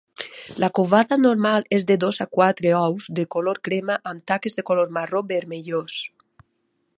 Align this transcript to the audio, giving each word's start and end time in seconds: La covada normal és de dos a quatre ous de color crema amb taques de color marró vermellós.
La 0.61 0.69
covada 0.77 1.17
normal 1.25 1.67
és 1.77 1.85
de 1.91 1.97
dos 2.03 2.19
a 2.25 2.27
quatre 2.37 2.71
ous 2.79 3.07
de 3.19 3.27
color 3.37 3.61
crema 3.69 3.99
amb 4.13 4.25
taques 4.33 4.57
de 4.61 4.67
color 4.71 4.93
marró 4.99 5.23
vermellós. 5.35 6.01